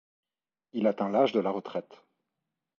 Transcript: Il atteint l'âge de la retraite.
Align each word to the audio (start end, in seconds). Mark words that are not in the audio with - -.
Il 0.73 0.87
atteint 0.87 1.09
l'âge 1.11 1.31
de 1.31 1.39
la 1.39 1.51
retraite. 1.51 2.03